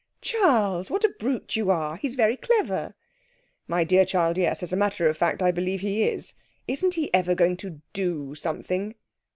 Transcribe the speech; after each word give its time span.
'Charles, 0.19 0.89
what 0.89 1.03
a 1.03 1.13
brute 1.19 1.55
you 1.55 1.69
are! 1.69 1.95
He's 1.97 2.15
very 2.15 2.35
clever.' 2.35 2.95
'My 3.67 3.83
dear 3.83 4.03
child, 4.03 4.35
yes 4.35 4.63
as 4.63 4.73
a 4.73 4.75
matter 4.75 5.07
of 5.07 5.15
fact, 5.15 5.43
I 5.43 5.51
believe 5.51 5.81
he 5.81 6.01
is. 6.05 6.33
Isn't 6.67 6.95
he 6.95 7.13
ever 7.13 7.35
going 7.35 7.55
to 7.57 7.83
do 7.93 8.33
something?' 8.33 8.95